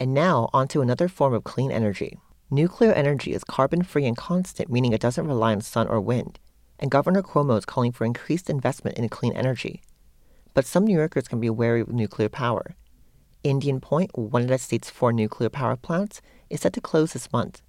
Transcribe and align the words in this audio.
And 0.00 0.14
now, 0.14 0.48
onto 0.52 0.80
another 0.80 1.08
form 1.08 1.34
of 1.34 1.44
clean 1.44 1.72
energy. 1.72 2.18
Nuclear 2.50 2.92
energy 2.92 3.32
is 3.32 3.42
carbon 3.42 3.82
free 3.82 4.06
and 4.06 4.16
constant, 4.16 4.70
meaning 4.70 4.92
it 4.92 5.00
doesn't 5.00 5.26
rely 5.26 5.52
on 5.52 5.60
sun 5.60 5.88
or 5.88 6.00
wind. 6.00 6.38
And 6.78 6.90
Governor 6.90 7.22
Cuomo 7.22 7.58
is 7.58 7.64
calling 7.64 7.90
for 7.90 8.04
increased 8.04 8.48
investment 8.48 8.96
in 8.96 9.08
clean 9.08 9.32
energy. 9.32 9.82
But 10.54 10.64
some 10.64 10.86
New 10.86 10.96
Yorkers 10.96 11.26
can 11.26 11.40
be 11.40 11.50
wary 11.50 11.80
of 11.80 11.88
nuclear 11.88 12.28
power. 12.28 12.76
Indian 13.42 13.80
Point, 13.80 14.16
one 14.16 14.42
of 14.42 14.48
the 14.48 14.58
state's 14.58 14.88
four 14.88 15.12
nuclear 15.12 15.50
power 15.50 15.76
plants, 15.76 16.20
is 16.48 16.60
set 16.60 16.72
to 16.74 16.80
close 16.80 17.12
this 17.12 17.32
month. 17.32 17.60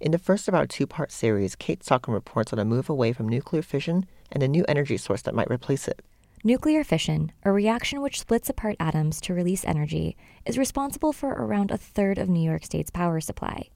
In 0.00 0.10
the 0.10 0.18
first 0.18 0.48
of 0.48 0.54
our 0.54 0.66
two 0.66 0.86
part 0.86 1.12
series, 1.12 1.54
Kate 1.54 1.82
Stockham 1.84 2.14
reports 2.14 2.52
on 2.52 2.58
a 2.58 2.64
move 2.64 2.88
away 2.88 3.12
from 3.12 3.28
nuclear 3.28 3.62
fission 3.62 4.06
and 4.32 4.42
a 4.42 4.48
new 4.48 4.64
energy 4.68 4.96
source 4.96 5.22
that 5.22 5.34
might 5.34 5.50
replace 5.50 5.86
it. 5.86 6.02
Nuclear 6.46 6.84
fission, 6.84 7.32
a 7.42 7.50
reaction 7.50 8.02
which 8.02 8.20
splits 8.20 8.50
apart 8.50 8.76
atoms 8.78 9.18
to 9.22 9.32
release 9.32 9.64
energy, 9.64 10.14
is 10.44 10.58
responsible 10.58 11.10
for 11.10 11.30
around 11.30 11.70
a 11.70 11.78
third 11.78 12.18
of 12.18 12.28
New 12.28 12.46
York 12.46 12.66
State's 12.66 12.90
power 12.90 13.18
supply. 13.18 13.70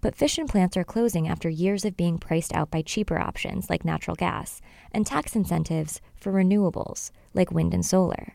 But 0.00 0.16
fission 0.16 0.46
plants 0.48 0.78
are 0.78 0.82
closing 0.82 1.28
after 1.28 1.50
years 1.50 1.84
of 1.84 1.94
being 1.94 2.16
priced 2.16 2.54
out 2.54 2.70
by 2.70 2.80
cheaper 2.80 3.18
options 3.18 3.68
like 3.68 3.84
natural 3.84 4.14
gas 4.14 4.62
and 4.92 5.06
tax 5.06 5.36
incentives 5.36 6.00
for 6.16 6.32
renewables 6.32 7.10
like 7.34 7.52
wind 7.52 7.74
and 7.74 7.84
solar. 7.84 8.34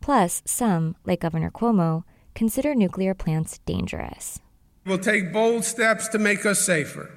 Plus, 0.00 0.40
some, 0.44 0.94
like 1.04 1.18
Governor 1.18 1.50
Cuomo, 1.50 2.04
consider 2.36 2.72
nuclear 2.72 3.14
plants 3.14 3.58
dangerous. 3.66 4.38
We'll 4.86 4.98
take 4.98 5.32
bold 5.32 5.64
steps 5.64 6.06
to 6.10 6.20
make 6.20 6.46
us 6.46 6.60
safer. 6.60 7.10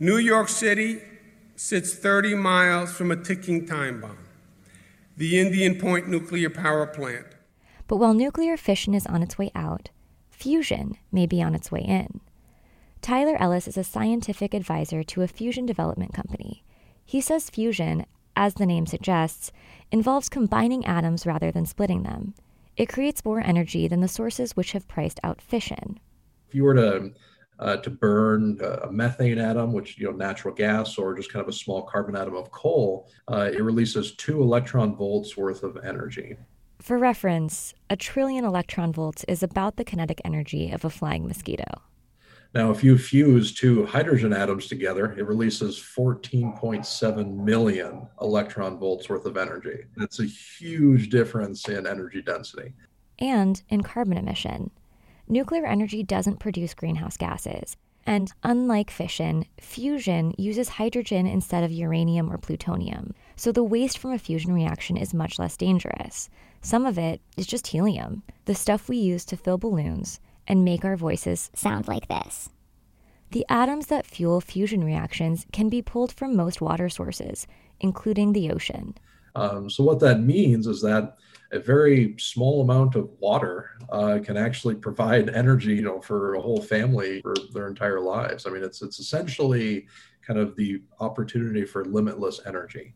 New 0.00 0.16
York 0.16 0.48
City 0.48 1.00
sits 1.54 1.94
30 1.94 2.34
miles 2.34 2.90
from 2.90 3.12
a 3.12 3.16
ticking 3.16 3.64
time 3.64 4.00
bomb 4.00 4.18
the 5.20 5.38
Indian 5.38 5.78
Point 5.78 6.08
nuclear 6.08 6.48
power 6.48 6.86
plant. 6.86 7.26
But 7.86 7.98
while 7.98 8.14
nuclear 8.14 8.56
fission 8.56 8.94
is 8.94 9.04
on 9.04 9.22
its 9.22 9.36
way 9.36 9.50
out, 9.54 9.90
fusion 10.30 10.96
may 11.12 11.26
be 11.26 11.42
on 11.42 11.54
its 11.54 11.70
way 11.70 11.82
in. 11.82 12.22
Tyler 13.02 13.36
Ellis 13.38 13.68
is 13.68 13.76
a 13.76 13.84
scientific 13.84 14.54
advisor 14.54 15.02
to 15.02 15.20
a 15.20 15.28
fusion 15.28 15.66
development 15.66 16.14
company. 16.14 16.64
He 17.04 17.20
says 17.20 17.50
fusion, 17.50 18.06
as 18.34 18.54
the 18.54 18.64
name 18.64 18.86
suggests, 18.86 19.52
involves 19.92 20.30
combining 20.30 20.86
atoms 20.86 21.26
rather 21.26 21.50
than 21.50 21.66
splitting 21.66 22.02
them. 22.02 22.32
It 22.78 22.88
creates 22.88 23.22
more 23.22 23.40
energy 23.40 23.86
than 23.88 24.00
the 24.00 24.08
sources 24.08 24.56
which 24.56 24.72
have 24.72 24.88
priced 24.88 25.20
out 25.22 25.42
fission. 25.42 26.00
If 26.48 26.54
you 26.54 26.64
were 26.64 26.72
to 26.72 27.10
uh, 27.60 27.76
to 27.76 27.90
burn 27.90 28.58
a 28.82 28.90
methane 28.90 29.38
atom, 29.38 29.72
which 29.72 29.98
you 29.98 30.06
know 30.06 30.16
natural 30.16 30.54
gas, 30.54 30.98
or 30.98 31.14
just 31.14 31.32
kind 31.32 31.42
of 31.42 31.48
a 31.48 31.52
small 31.52 31.82
carbon 31.82 32.16
atom 32.16 32.34
of 32.34 32.50
coal, 32.50 33.08
uh, 33.30 33.50
it 33.52 33.62
releases 33.62 34.16
two 34.16 34.42
electron 34.42 34.96
volts 34.96 35.36
worth 35.36 35.62
of 35.62 35.76
energy. 35.84 36.36
For 36.80 36.96
reference, 36.96 37.74
a 37.90 37.96
trillion 37.96 38.44
electron 38.44 38.92
volts 38.92 39.24
is 39.28 39.42
about 39.42 39.76
the 39.76 39.84
kinetic 39.84 40.20
energy 40.24 40.70
of 40.70 40.84
a 40.84 40.90
flying 40.90 41.26
mosquito. 41.26 41.82
Now, 42.54 42.70
if 42.70 42.82
you 42.82 42.98
fuse 42.98 43.52
two 43.52 43.86
hydrogen 43.86 44.32
atoms 44.32 44.66
together, 44.66 45.12
it 45.12 45.24
releases 45.24 45.76
14.7 45.76 47.36
million 47.36 48.08
electron 48.20 48.78
volts 48.78 49.08
worth 49.08 49.24
of 49.26 49.36
energy. 49.36 49.84
That's 49.96 50.18
a 50.18 50.24
huge 50.24 51.10
difference 51.10 51.68
in 51.68 51.86
energy 51.86 52.22
density. 52.22 52.72
And 53.20 53.62
in 53.68 53.82
carbon 53.82 54.16
emission 54.16 54.70
nuclear 55.30 55.64
energy 55.64 56.02
doesn't 56.02 56.40
produce 56.40 56.74
greenhouse 56.74 57.16
gases. 57.16 57.76
And 58.06 58.32
unlike 58.42 58.90
fission, 58.90 59.46
fusion 59.60 60.34
uses 60.36 60.68
hydrogen 60.70 61.26
instead 61.26 61.64
of 61.64 61.70
uranium 61.70 62.32
or 62.32 62.38
plutonium. 62.38 63.14
So 63.36 63.52
the 63.52 63.62
waste 63.62 63.98
from 63.98 64.12
a 64.12 64.18
fusion 64.18 64.52
reaction 64.52 64.96
is 64.96 65.14
much 65.14 65.38
less 65.38 65.56
dangerous. 65.56 66.28
Some 66.62 66.86
of 66.86 66.98
it 66.98 67.20
is 67.36 67.46
just 67.46 67.68
helium, 67.68 68.22
the 68.46 68.54
stuff 68.54 68.88
we 68.88 68.96
use 68.96 69.24
to 69.26 69.36
fill 69.36 69.58
balloons 69.58 70.20
and 70.46 70.64
make 70.64 70.84
our 70.84 70.96
voices 70.96 71.50
sound 71.54 71.88
like 71.88 72.08
this. 72.08 72.50
The 73.30 73.46
atoms 73.48 73.86
that 73.86 74.06
fuel 74.06 74.40
fusion 74.40 74.82
reactions 74.82 75.46
can 75.52 75.68
be 75.68 75.82
pulled 75.82 76.12
from 76.12 76.34
most 76.34 76.60
water 76.60 76.88
sources, 76.88 77.46
including 77.78 78.32
the 78.32 78.50
ocean. 78.50 78.94
Um, 79.34 79.70
so, 79.70 79.84
what 79.84 80.00
that 80.00 80.20
means 80.20 80.66
is 80.66 80.80
that 80.82 81.16
a 81.52 81.58
very 81.58 82.14
small 82.18 82.62
amount 82.62 82.94
of 82.94 83.10
water 83.18 83.70
uh, 83.90 84.18
can 84.22 84.36
actually 84.36 84.76
provide 84.76 85.30
energy, 85.30 85.74
you 85.74 85.82
know, 85.82 86.00
for 86.00 86.34
a 86.34 86.40
whole 86.40 86.62
family 86.62 87.20
for 87.20 87.34
their 87.52 87.66
entire 87.66 88.00
lives. 88.00 88.46
I 88.46 88.50
mean, 88.50 88.62
it's 88.62 88.82
it's 88.82 88.98
essentially 88.98 89.86
kind 90.22 90.38
of 90.38 90.54
the 90.56 90.82
opportunity 91.00 91.64
for 91.64 91.84
limitless 91.84 92.40
energy. 92.46 92.94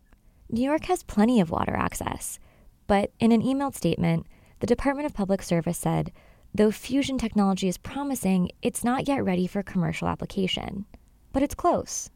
New 0.50 0.62
York 0.62 0.84
has 0.84 1.02
plenty 1.02 1.40
of 1.40 1.50
water 1.50 1.74
access, 1.74 2.38
but 2.86 3.12
in 3.18 3.32
an 3.32 3.42
emailed 3.42 3.74
statement, 3.74 4.26
the 4.60 4.66
Department 4.66 5.06
of 5.06 5.14
Public 5.14 5.42
Service 5.42 5.78
said, 5.78 6.12
though 6.54 6.70
fusion 6.70 7.18
technology 7.18 7.66
is 7.66 7.78
promising, 7.78 8.50
it's 8.62 8.84
not 8.84 9.08
yet 9.08 9.24
ready 9.24 9.46
for 9.46 9.62
commercial 9.62 10.06
application. 10.06 10.84
But 11.32 11.42
it's 11.42 11.54
close. 11.54 12.10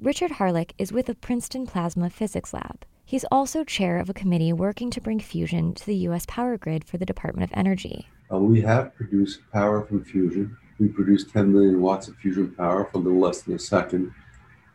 Richard 0.00 0.32
Hawryluk 0.32 0.72
is 0.76 0.92
with 0.92 1.06
the 1.06 1.14
Princeton 1.14 1.66
Plasma 1.66 2.10
Physics 2.10 2.52
Lab. 2.52 2.84
He's 3.06 3.24
also 3.30 3.64
chair 3.64 3.98
of 3.98 4.08
a 4.08 4.14
committee 4.14 4.52
working 4.52 4.90
to 4.90 5.00
bring 5.00 5.20
fusion 5.20 5.74
to 5.74 5.84
the 5.84 5.96
U.S. 6.08 6.24
power 6.26 6.56
grid 6.56 6.84
for 6.84 6.96
the 6.96 7.04
Department 7.04 7.50
of 7.50 7.56
Energy. 7.56 8.08
Uh, 8.32 8.38
we 8.38 8.62
have 8.62 8.94
produced 8.94 9.40
power 9.52 9.82
from 9.82 10.02
fusion. 10.02 10.56
We 10.78 10.88
produced 10.88 11.30
10 11.30 11.52
million 11.52 11.82
watts 11.82 12.08
of 12.08 12.16
fusion 12.16 12.52
power 12.52 12.86
for 12.86 12.98
a 12.98 13.00
little 13.02 13.20
less 13.20 13.42
than 13.42 13.54
a 13.54 13.58
second 13.58 14.10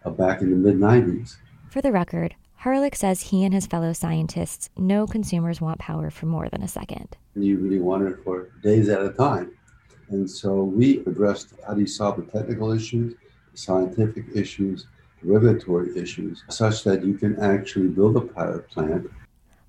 uh, 0.06 0.12
back 0.12 0.42
in 0.42 0.52
the 0.52 0.56
mid 0.56 0.76
90s. 0.76 1.38
For 1.72 1.82
the 1.82 1.92
record, 1.92 2.36
Hawryluk 2.62 2.96
says 2.96 3.22
he 3.22 3.44
and 3.44 3.54
his 3.54 3.66
fellow 3.66 3.94
scientists 3.94 4.70
know 4.78 5.08
consumers 5.08 5.60
want 5.60 5.80
power 5.80 6.12
for 6.12 6.28
more 6.28 6.50
than 6.50 6.62
a 6.62 6.68
second. 6.68 7.18
You 7.36 7.58
really 7.58 7.80
want 7.80 8.04
it 8.04 8.18
for 8.24 8.50
days 8.62 8.90
at 8.90 9.02
a 9.02 9.10
time. 9.10 9.54
And 10.10 10.30
so 10.30 10.64
we 10.64 11.00
addressed 11.00 11.54
how 11.66 11.74
do 11.74 11.82
you 11.82 11.88
solve 11.88 12.18
the 12.18 12.32
technical 12.32 12.72
issues, 12.72 13.16
the 13.52 13.58
scientific 13.58 14.26
issues, 14.36 14.86
regulatory 15.24 15.98
issues 15.98 16.44
such 16.50 16.84
that 16.84 17.04
you 17.04 17.16
can 17.16 17.40
actually 17.40 17.88
build 17.88 18.18
a 18.18 18.22
pilot 18.22 18.70
plant. 18.70 19.10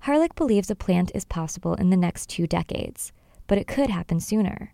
Hawryluk 0.05 0.35
believes 0.35 0.71
a 0.71 0.75
plant 0.75 1.11
is 1.13 1.25
possible 1.25 1.75
in 1.75 1.89
the 1.89 1.97
next 1.97 2.29
two 2.29 2.47
decades, 2.47 3.11
but 3.47 3.57
it 3.57 3.67
could 3.67 3.89
happen 3.89 4.19
sooner. 4.19 4.73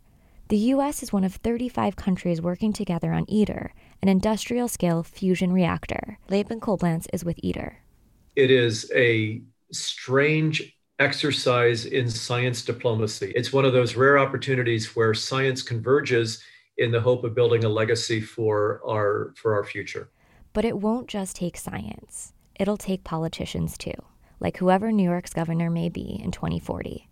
The 0.50 0.58
U.S. 0.58 1.04
is 1.04 1.12
one 1.12 1.26
of 1.26 1.36
35 1.36 1.98
countries 1.98 2.42
working 2.42 2.72
together 2.72 3.12
on 3.12 3.26
ITER, 3.30 3.74
an 4.02 4.08
industrial 4.08 4.70
scale 4.70 5.04
fusion 5.04 5.52
reactor. 5.52 6.20
Laban 6.30 6.62
Coblentz 6.62 7.08
is 7.12 7.26
with 7.26 7.38
ITER. 7.44 7.80
It 8.38 8.50
is 8.50 8.90
a 8.96 9.42
strange 9.74 10.78
exercise 11.00 11.86
in 11.86 12.10
science 12.10 12.64
diplomacy. 12.64 13.34
It's 13.36 13.52
one 13.52 13.66
of 13.66 13.74
those 13.74 13.96
rare 13.96 14.18
opportunities 14.18 14.96
where 14.96 15.14
science 15.14 15.62
converges 15.62 16.42
in 16.78 16.92
the 16.92 17.02
hope 17.02 17.24
of 17.24 17.36
building 17.36 17.64
a 17.64 17.70
legacy 17.70 18.22
for 18.22 18.82
our 18.88 19.34
for 19.36 19.54
our 19.54 19.64
future. 19.64 20.10
But 20.58 20.66
it 20.66 20.80
won't 20.80 21.06
just 21.06 21.36
take 21.36 21.56
science, 21.56 22.34
it'll 22.60 22.78
take 22.78 23.04
politicians 23.04 23.78
too, 23.78 23.94
like 24.40 24.58
whoever 24.58 24.92
New 24.92 25.04
York's 25.04 25.32
governor 25.32 25.70
may 25.70 25.88
be 25.88 26.20
in 26.20 26.32
2040. 26.32 27.08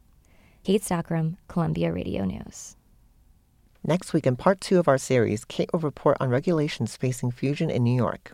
Kate 0.63 0.83
Stockham, 0.83 1.37
Columbia 1.47 1.93
Radio 1.93 2.25
News. 2.25 2.75
Next 3.83 4.13
week, 4.13 4.25
in 4.25 4.35
part 4.35 4.61
two 4.61 4.79
of 4.79 4.87
our 4.87 4.97
series, 4.97 5.45
Kate 5.45 5.69
will 5.71 5.79
report 5.79 6.17
on 6.19 6.29
regulations 6.29 6.97
facing 6.97 7.29
fusion 7.29 7.69
in 7.69 7.83
New 7.83 7.95
York. 7.95 8.21